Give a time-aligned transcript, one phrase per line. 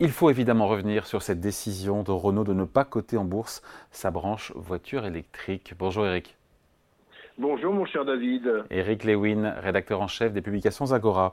[0.00, 3.62] Il faut évidemment revenir sur cette décision de Renault de ne pas coter en bourse
[3.90, 5.74] sa branche voiture électrique.
[5.76, 6.36] Bonjour Eric.
[7.36, 8.48] Bonjour mon cher David.
[8.70, 11.32] Eric Lewin, rédacteur en chef des publications Agora.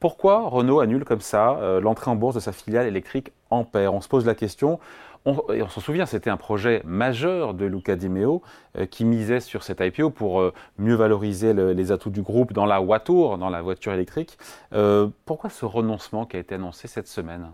[0.00, 3.92] Pourquoi Renault annule comme ça euh, l'entrée en bourse de sa filiale électrique Ampère?
[3.92, 4.80] On se pose la question.
[5.26, 8.40] On, on s'en souvient, c'était un projet majeur de Luca Di Meo
[8.78, 12.64] euh, qui misait sur cette IPO pour euh, mieux valoriser les atouts du groupe dans
[12.64, 14.38] la Watour, dans la voiture électrique.
[15.26, 17.50] pourquoi ce renoncement qui a été annoncé cette semaine?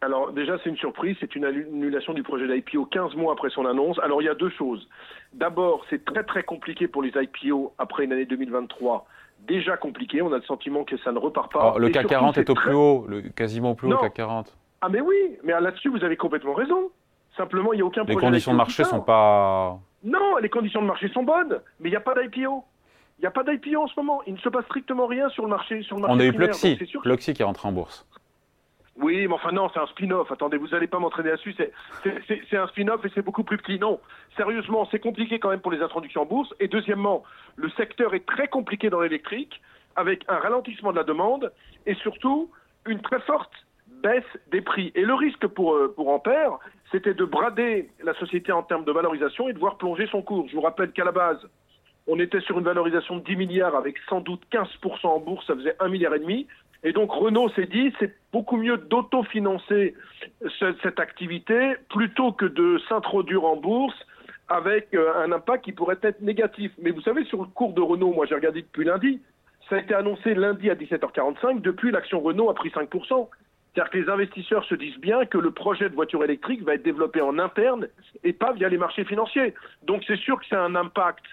[0.00, 3.66] Alors déjà, c'est une surprise, c'est une annulation du projet d'IPO 15 mois après son
[3.66, 3.98] annonce.
[3.98, 4.88] Alors il y a deux choses.
[5.32, 9.06] D'abord, c'est très très compliqué pour les IPO après une année 2023
[9.46, 10.22] déjà compliqué.
[10.22, 11.74] On a le sentiment que ça ne repart pas.
[11.78, 14.56] le CAC 40 est, au plus haut, le, quasiment au plus haut, le CAC 40.
[14.80, 16.90] Ah mais oui, mais là-dessus, vous avez complètement raison.
[17.36, 18.18] Simplement, il n'y a aucun problème.
[18.18, 19.78] Les conditions de marché sont pas...
[20.04, 22.64] Non, les conditions de marché sont bonnes, mais il n'y a pas d'IPO.
[23.18, 24.22] Il n'y a pas d'IPO en ce moment.
[24.26, 25.82] Il ne se passe strictement rien sur le marché.
[25.82, 28.06] Sur le marché On a eu Pluxy, Pluxy qui est rentré en bourse.
[29.00, 30.30] Oui, mais enfin non, c'est un spin-off.
[30.32, 31.54] Attendez, vous n'allez pas m'entraîner là-dessus.
[32.02, 33.78] C'est un spin-off et c'est beaucoup plus petit.
[33.78, 34.00] Non,
[34.36, 36.52] sérieusement, c'est compliqué quand même pour les introductions en bourse.
[36.58, 37.22] Et deuxièmement,
[37.56, 39.60] le secteur est très compliqué dans l'électrique,
[39.94, 41.52] avec un ralentissement de la demande
[41.86, 42.50] et surtout
[42.86, 43.52] une très forte
[44.02, 44.92] baisse des prix.
[44.94, 46.58] Et le risque pour, euh, pour Ampère,
[46.90, 50.48] c'était de brader la société en termes de valorisation et de voir plonger son cours.
[50.48, 51.38] Je vous rappelle qu'à la base,
[52.06, 55.54] on était sur une valorisation de 10 milliards avec sans doute 15% en bourse, ça
[55.54, 56.46] faisait 1 milliard et demi.
[56.84, 59.94] Et donc Renault s'est dit, c'est beaucoup mieux d'autofinancer
[60.60, 63.96] cette activité plutôt que de s'introduire en bourse
[64.48, 66.72] avec euh, un impact qui pourrait être négatif.
[66.80, 69.20] Mais vous savez, sur le cours de Renault, moi j'ai regardé depuis lundi,
[69.68, 73.28] ça a été annoncé lundi à 17h45, depuis l'action Renault a pris 5%.
[73.74, 76.82] C'est-à-dire que les investisseurs se disent bien que le projet de voiture électrique va être
[76.82, 77.86] développé en interne
[78.24, 79.54] et pas via les marchés financiers.
[79.82, 81.24] Donc c'est sûr que c'est un impact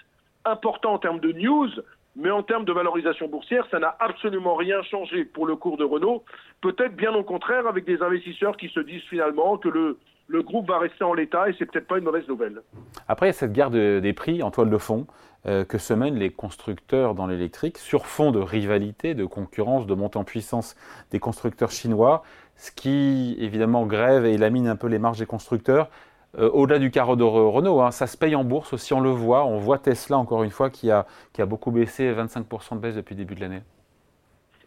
[0.44, 1.70] important en termes de news,
[2.16, 5.84] mais en termes de valorisation boursière, ça n'a absolument rien changé pour le cours de
[5.84, 6.24] Renault.
[6.62, 10.68] Peut-être bien au contraire avec des investisseurs qui se disent finalement que le, le groupe
[10.68, 12.62] va rester en l'état et c'est peut-être pas une mauvaise nouvelle.
[13.06, 15.06] Après, cette guerre des prix en toile de fond
[15.46, 19.94] euh, que se mènent les constructeurs dans l'électrique sur fond de rivalité, de concurrence, de
[19.94, 20.74] montée en puissance
[21.10, 22.22] des constructeurs chinois,
[22.56, 25.90] ce qui évidemment grève et lamine un peu les marges des constructeurs.
[26.38, 29.10] Euh, au-delà du carreau de Renault, hein, ça se paye en bourse aussi, on le
[29.10, 29.44] voit.
[29.44, 32.96] On voit Tesla, encore une fois, qui a, qui a beaucoup baissé, 25% de baisse
[32.96, 33.62] depuis le début de l'année.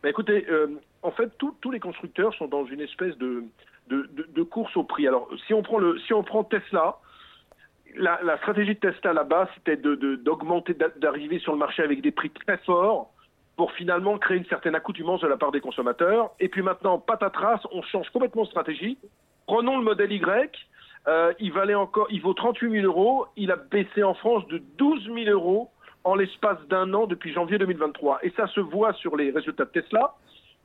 [0.02, 0.68] Bah, écoutez, euh,
[1.04, 3.44] en fait, tous les constructeurs sont dans une espèce de,
[3.88, 5.08] de, course au prix.
[5.08, 6.98] Alors, si on prend, le, si on prend Tesla,
[7.96, 12.30] la, la stratégie de Tesla là-bas, c'était d'augmenter, d'arriver sur le marché avec des prix
[12.30, 13.12] très forts
[13.58, 16.32] pour finalement créer une certaine accoutumance de la part des consommateurs.
[16.40, 18.98] Et puis maintenant, patatras, on change complètement de stratégie.
[19.48, 20.52] Prenons le modèle Y,
[21.08, 23.26] euh, il valait encore, il vaut 38 000 euros.
[23.36, 25.70] Il a baissé en France de 12 000 euros
[26.04, 28.20] en l'espace d'un an depuis janvier 2023.
[28.24, 30.16] Et ça se voit sur les résultats de Tesla.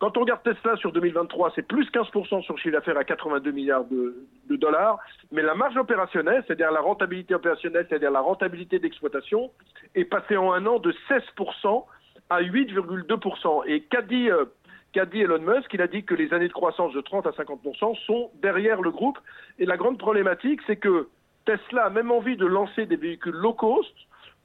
[0.01, 3.53] Quand on regarde Tesla sur 2023, c'est plus 15% sur le chiffre d'affaires à 82
[3.53, 4.99] milliards de, dollars.
[5.31, 9.51] Mais la marge opérationnelle, c'est-à-dire la rentabilité opérationnelle, c'est-à-dire la rentabilité d'exploitation,
[9.95, 11.85] est passée en un an de 16%
[12.29, 13.63] à 8,2%.
[13.67, 14.45] Et qu'a dit euh,
[14.95, 15.75] qu'a dit Elon Musk.
[15.75, 18.91] Il a dit que les années de croissance de 30 à 50% sont derrière le
[18.91, 19.19] groupe.
[19.59, 21.09] Et la grande problématique, c'est que
[21.45, 23.93] Tesla a même envie de lancer des véhicules low cost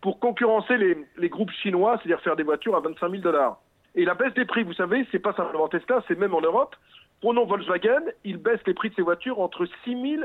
[0.02, 3.62] pour concurrencer les, groupes chinois, c'est-à-dire faire des voitures à 25 000 dollars.
[3.96, 6.76] Et la baisse des prix, vous savez, c'est pas simplement Tesla, c'est même en Europe.
[7.22, 10.24] Prenons Volkswagen, il baisse les prix de ses voitures entre 6 000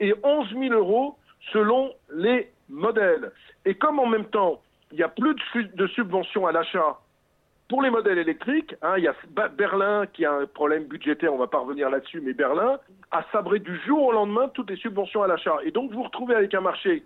[0.00, 1.18] et 11 000 euros
[1.52, 3.32] selon les modèles.
[3.64, 4.62] Et comme en même temps,
[4.92, 5.34] il n'y a plus
[5.74, 6.98] de subventions à l'achat
[7.68, 9.14] pour les modèles électriques, hein, il y a
[9.56, 12.78] Berlin qui a un problème budgétaire, on va pas revenir là-dessus, mais Berlin
[13.10, 15.56] a sabré du jour au lendemain toutes les subventions à l'achat.
[15.64, 17.02] Et donc vous vous retrouvez avec un marché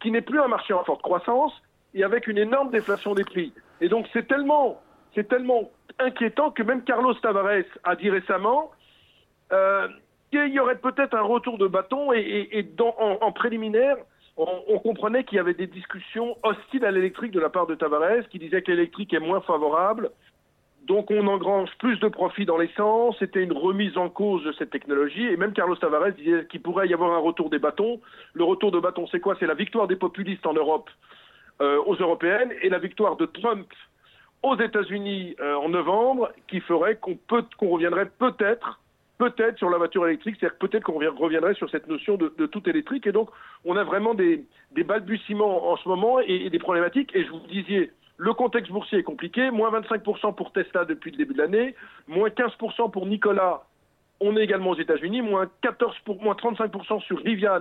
[0.00, 1.52] qui n'est plus un marché en forte croissance
[1.94, 3.52] et avec une énorme déflation des prix.
[3.80, 4.80] Et donc c'est tellement,
[5.14, 8.70] c'est tellement inquiétant que même Carlos Tavares a dit récemment
[9.52, 9.88] euh,
[10.30, 13.96] qu'il y aurait peut-être un retour de bâton et, dans, en préliminaire,
[14.36, 18.28] on, comprenait qu'il y avait des discussions hostiles à l'électrique de la part de Tavares,
[18.30, 20.10] qui disait que l'électrique est moins favorable.
[20.86, 24.70] Donc on engrange plus de profits dans l'essence, c'était une remise en cause de cette
[24.70, 28.00] technologie, et même Carlos Tavares disait qu'il pourrait y avoir un retour des bâtons.
[28.34, 29.36] Le retour de bâtons, c'est quoi?
[29.40, 30.90] C'est la victoire des populistes en Europe
[31.60, 33.66] euh, aux européennes et la victoire de Trump
[34.42, 37.18] aux États-Unis euh, en novembre, qui ferait qu'on
[37.56, 38.78] qu'on reviendrait peut-être
[39.18, 43.06] peut-être sur la voiture électrique, c'est-à-dire peut-être qu'on reviendrait sur cette notion de, tout électrique.
[43.06, 43.30] Et donc,
[43.64, 44.44] on a vraiment des,
[44.84, 47.14] balbutiements en ce moment et, des problématiques.
[47.14, 49.50] Et je vous disais, le contexte boursier est compliqué.
[49.50, 51.74] Moins 25% pour Tesla depuis le début de l'année,
[52.08, 53.64] moins 15% pour Nicolas.
[54.20, 57.60] On est également aux États-Unis, moins 14 pour, moins 35% sur Rivian.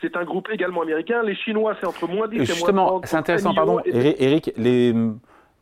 [0.00, 1.22] C'est un groupe également américain.
[1.22, 4.94] Les Chinois, c'est entre moins 10 et, moins Justement, c'est intéressant, pardon, Eric, les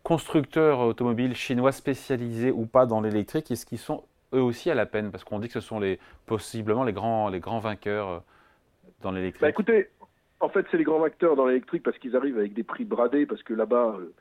[0.08, 4.04] constructeurs automobiles chinois spécialisés ou pas dans l'électrique, est-ce qu'ils sont
[4.34, 7.28] eux aussi à la peine Parce qu'on dit que ce sont les, possiblement les grands,
[7.28, 8.19] les grands vainqueurs euh,
[9.02, 9.42] dans l'électrique.
[9.42, 9.88] Bah écoutez,
[10.40, 13.26] en fait, c'est les grands vainqueurs dans l'électrique parce qu'ils arrivent avec des prix bradés,
[13.26, 14.14] parce que là-bas, euh,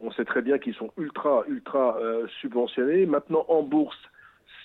[0.00, 3.06] on sait très bien qu'ils sont ultra, ultra euh, subventionnés.
[3.06, 3.98] Maintenant, en bourse,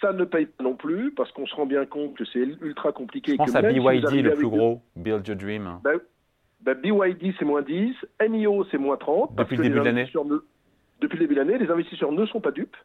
[0.01, 2.91] ça ne paye pas non plus, parce qu'on se rend bien compte que c'est ultra
[2.91, 3.33] compliqué.
[3.33, 5.79] Je pense que à BYD, le plus gros, Build Your Dream.
[5.83, 6.00] Ben,
[6.61, 7.95] ben BYD, c'est moins 10,
[8.29, 9.35] NIO, c'est moins 30.
[9.35, 10.11] Depuis le début de l'année
[11.01, 12.77] Depuis le début de l'année, les investisseurs ne sont pas dupes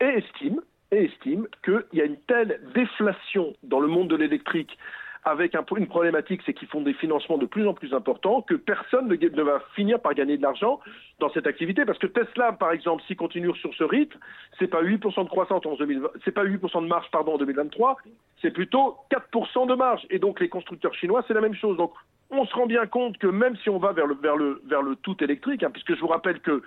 [0.00, 0.60] et estiment,
[0.94, 4.76] et estiment qu'il y a une telle déflation dans le monde de l'électrique
[5.24, 8.54] avec un, une problématique, c'est qu'ils font des financements de plus en plus importants, que
[8.54, 10.80] personne ne, va finir par gagner de l'argent
[11.18, 14.18] dans cette activité, parce que Tesla, par exemple, s'il continue sur ce rythme,
[14.58, 17.96] c'est pas 8% de croissance en 2020, c'est pas 8% de marge, pardon, en 2023,
[18.42, 20.06] c'est plutôt 4% de marge.
[20.10, 21.78] Et donc les constructeurs chinois, c'est la même chose.
[21.78, 21.92] Donc
[22.30, 25.70] on se rend bien compte que même si on va vers le tout électrique, hein,
[25.70, 26.62] puisque je vous rappelle que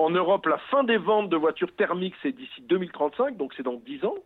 [0.00, 3.74] en Europe, la fin des ventes de voitures thermiques, c'est d'ici 2035, donc c'est dans
[3.74, 4.16] 10 ans,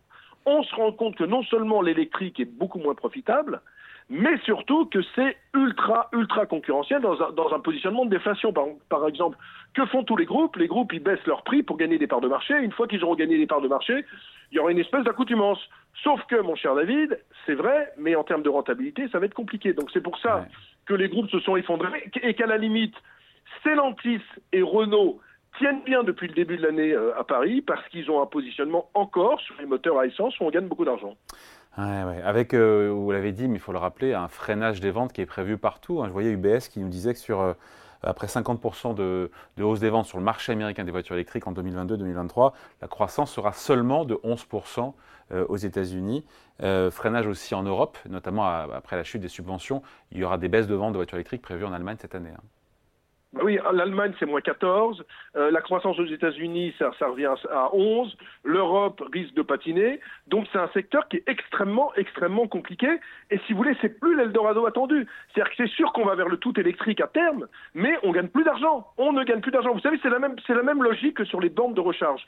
[0.47, 3.61] on se rend compte que non seulement l'électrique est beaucoup moins profitable,
[4.11, 8.53] mais surtout que c'est ultra, ultra concurrentiel dans un, dans un positionnement de déflation.
[8.53, 9.39] Par, par, exemple,
[9.73, 10.57] que font tous les groupes?
[10.57, 12.55] Les groupes, ils baissent leur prix pour gagner des parts de marché.
[12.55, 14.05] Une fois qu'ils auront gagné des parts de marché,
[14.53, 15.59] il y aura une espèce d'accoutumance.
[16.03, 19.35] Sauf que, mon cher David, c'est vrai, mais en termes de rentabilité, ça va être
[19.35, 19.73] compliqué.
[19.73, 20.45] Donc c'est pour ça
[20.85, 22.95] que les groupes se sont effondrés et qu'à la limite,
[23.61, 24.21] Stellantis
[24.53, 25.21] et Renault
[25.59, 28.89] tiennent bien depuis le début de l'année euh, à Paris parce qu'ils ont un positionnement
[28.95, 31.17] encore sur les moteurs à essence où on gagne beaucoup d'argent.
[31.77, 35.13] Ouais, Avec, euh, vous l'avez dit, mais il faut le rappeler, un freinage des ventes
[35.13, 36.03] qui est prévu partout.
[36.03, 36.07] Hein.
[36.07, 37.55] Je voyais UBS qui nous disait que sur euh,
[38.03, 39.31] après 50% de,
[39.61, 42.53] hausse des ventes sur le marché américain des voitures électriques en 2022-2023,
[42.83, 44.93] la croissance sera seulement de 11%
[45.49, 46.23] aux États-Unis.
[46.91, 49.81] freinage aussi en Europe, notamment après la chute des subventions.
[50.13, 52.29] Il y aura des baisses de ventes de voitures électriques prévues en Allemagne cette année.
[52.37, 52.43] Hein.
[53.35, 55.05] Bah oui, l'Allemagne, c'est moins 14.
[55.35, 58.17] Euh, la croissance aux États-Unis, ça, ça, revient à 11.
[58.45, 59.99] L'Europe risque de patiner.
[60.29, 62.87] Donc, c'est un secteur qui est extrêmement, extrêmement compliqué.
[63.33, 65.09] Et si vous voulez, c'est plus l'Eldorado attendu.
[65.33, 68.29] C'est-à-dire que c'est sûr qu'on va vers le tout électrique à terme, mais on gagne
[68.29, 68.87] plus d'argent.
[68.99, 69.73] On ne gagne plus d'argent.
[69.73, 72.25] Vous savez, c'est la même, c'est la même logique que sur les bandes de recharge.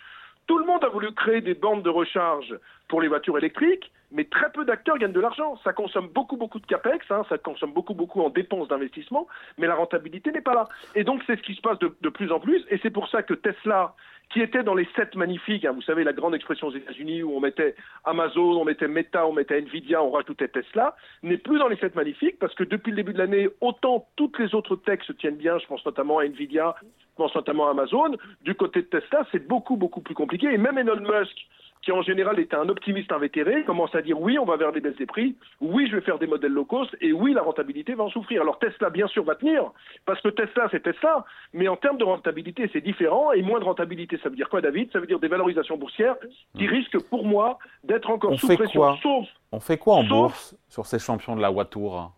[0.48, 2.52] Tout le monde a voulu créer des bandes de recharge
[2.88, 5.58] pour les voitures électriques, mais très peu d'acteurs gagnent de l'argent.
[5.64, 9.26] Ça consomme beaucoup, beaucoup de capex, hein, ça consomme beaucoup, beaucoup en dépenses d'investissement,
[9.58, 10.68] mais la rentabilité n'est pas là.
[10.94, 13.22] Et donc, c'est ce qui se passe de, plus en plus, et c'est pour ça
[13.22, 13.94] que Tesla,
[14.32, 17.36] qui était dans les sept magnifiques, hein, vous savez, la grande expression aux États-Unis où
[17.36, 17.74] on mettait
[18.04, 21.94] Amazon, on mettait Meta, on mettait Nvidia, on rajoutait Tesla, n'est plus dans les sept
[21.94, 25.36] magnifiques parce que depuis le début de l'année, autant toutes les autres techs se tiennent
[25.36, 29.26] bien, je pense notamment à Nvidia, je pense notamment à Amazon, du côté de Tesla,
[29.30, 30.52] c'est beaucoup, beaucoup plus compliqué.
[30.52, 31.46] Et même Elon Musk,
[31.86, 34.80] qui en général était un optimiste invétéré, commence à dire oui, on va vers des
[34.80, 37.94] baisses des prix, oui, je vais faire des modèles low cost, et oui, la rentabilité
[37.94, 38.42] va en souffrir.
[38.42, 39.70] Alors Tesla, bien sûr, va tenir,
[40.04, 43.64] parce que Tesla, c'est Tesla, mais en termes de rentabilité, c'est différent, et moins de
[43.64, 44.90] rentabilité, ça veut dire quoi, David?
[44.90, 46.16] Ça veut dire des valorisations boursières
[46.58, 46.70] qui hmm.
[46.70, 48.96] risquent, pour moi, d'être encore sous pression.
[48.96, 52.12] Sauf, on fait quoi en bourse sur ces champions de la Watour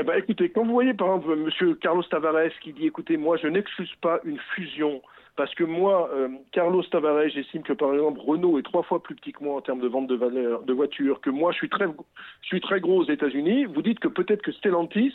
[0.00, 1.74] eh ben, écoutez, quand vous voyez par exemple M.
[1.74, 5.02] Carlos Tavares qui dit, écoutez, moi, je n'excuse pas une fusion
[5.38, 9.14] parce que moi, euh, Carlos Tavares, j'estime que par exemple Renault est trois fois plus
[9.14, 11.68] petit que moi en termes de vente de, valeur, de voitures, que moi je suis
[11.68, 13.64] très, je suis très gros aux États-Unis.
[13.66, 15.14] Vous dites que peut-être que Stellantis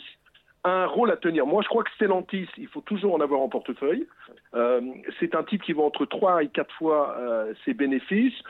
[0.64, 1.46] a un rôle à tenir.
[1.46, 4.06] Moi, je crois que Stellantis, il faut toujours en avoir en portefeuille.
[4.54, 4.80] Euh,
[5.20, 8.40] c'est un type qui va entre trois et quatre fois euh, ses bénéfices.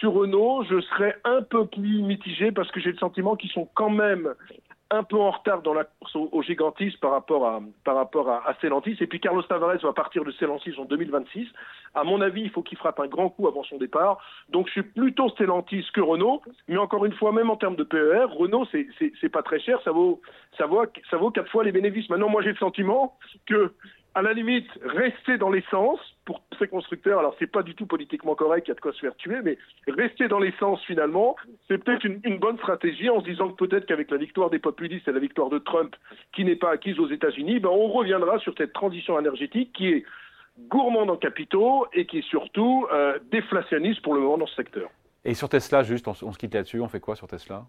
[0.00, 3.68] Sur Renault, je serais un peu plus mitigé parce que j'ai le sentiment qu'ils sont
[3.74, 4.32] quand même
[4.90, 8.30] un peu en retard dans la course au, au gigantisme par rapport à par rapport
[8.30, 8.96] à, à Stellantis.
[9.00, 11.46] Et puis Carlos Tavares va partir de Stellantis en 2026.
[11.94, 14.18] À mon avis, il faut qu'il frappe un grand coup avant son départ.
[14.48, 16.42] Donc je suis plutôt Stellantis que Renault.
[16.68, 18.88] Mais encore une fois, même en termes de PER, Renault c'est
[19.20, 19.80] c'est pas très cher.
[19.84, 20.20] Ça vaut
[20.56, 22.08] ça vaut ça vaut quatre fois les bénéfices.
[22.08, 23.72] Maintenant, moi j'ai le sentiment que
[24.14, 27.18] à la limite, rester dans l'essence pour ces constructeurs.
[27.18, 29.38] Alors, c'est pas du tout politiquement correct, il y a de quoi se faire tuer,
[29.42, 31.36] mais rester dans l'essence finalement,
[31.68, 35.06] c'est peut-être une, bonne stratégie en se disant que peut-être qu'avec la victoire des populistes
[35.08, 35.94] et la victoire de Trump,
[36.32, 40.04] qui n'est pas acquise aux États-Unis, ben, on reviendra sur cette transition énergétique qui est
[40.68, 44.90] gourmande en capitaux et qui est surtout euh, déflationniste pour le moment dans ce secteur.
[45.24, 47.64] Et sur Tesla, juste, on, on se quitte là-dessus, on fait quoi sur Tesla?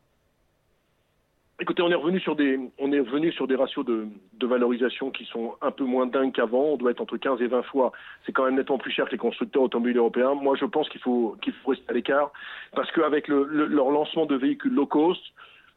[1.61, 5.11] Écoutez, on est revenu sur des, on est revenu sur des ratios de, de valorisation
[5.11, 6.63] qui sont un peu moins dingues qu'avant.
[6.63, 7.91] On doit être entre 15 et 20 fois.
[8.25, 10.35] C'est quand même nettement plus cher que les constructeurs automobiles européens.
[10.35, 12.31] Moi, je pense qu'il faut, qu'il faut rester à l'écart
[12.73, 15.21] parce qu'avec le, leur lancement de véhicules low cost,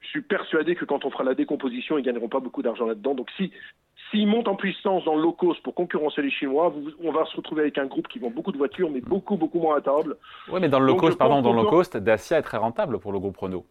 [0.03, 3.15] je suis persuadé que quand on fera la décomposition, ils gagneront pas beaucoup d'argent là-dedans.
[3.15, 3.51] Donc, si,
[4.11, 6.73] s'ils montent en puissance dans le low cost pour concurrencer les Chinois,
[7.03, 9.59] on va se retrouver avec un groupe qui vend beaucoup de voitures, mais beaucoup, beaucoup
[9.59, 10.17] moins rentable.
[10.53, 13.01] Oui, mais dans le low cost, pardon, dans le low cost, Dacia est très rentable
[13.01, 13.67] pour le groupe Renault.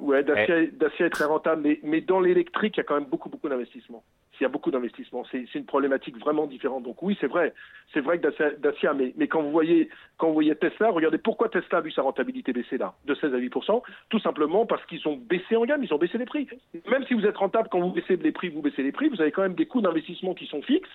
[0.00, 3.28] Ouais, Dacia, est très rentable, mais, mais dans l'électrique, il y a quand même beaucoup,
[3.28, 4.02] beaucoup d'investissements.
[4.32, 5.24] s'il y a beaucoup d'investissements.
[5.30, 6.82] C'est une problématique vraiment différente.
[6.82, 7.54] Donc oui, c'est vrai,
[7.94, 9.88] c'est vrai que Dacia, mais, mais quand vous voyez
[10.18, 13.32] quand vous voyez Tesla, regardez pourquoi Tesla a vu sa rentabilité baisser là, de 16
[13.32, 16.48] à 8% tout simplement parce qu'ils ont baissé en gamme, ils ont baissé les prix.
[16.90, 19.20] Même si vous êtes rentable quand vous baissez les prix, vous baissez les prix, vous
[19.20, 20.90] avez quand même des coûts d'investissement qui sont fixes.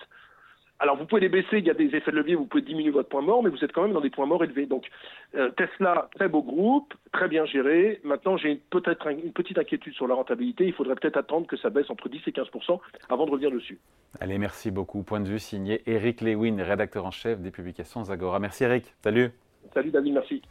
[0.82, 2.90] Alors vous pouvez les baisser, il y a des effets de levier, vous pouvez diminuer
[2.90, 4.66] votre point mort, mais vous êtes quand même dans des points morts élevés.
[4.66, 4.88] Donc
[5.36, 8.00] euh, Tesla, très beau groupe, très bien géré.
[8.02, 10.66] Maintenant, j'ai peut-être une petite inquiétude sur la rentabilité.
[10.66, 13.78] Il faudrait peut-être attendre que ça baisse entre 10 et 15% avant de revenir dessus.
[14.18, 15.04] Allez, merci beaucoup.
[15.04, 18.40] Point de vue signé Eric Lewin, rédacteur en chef des publications Zagora.
[18.40, 18.86] Merci Eric.
[19.04, 19.30] Salut.
[19.72, 20.42] Salut David, merci.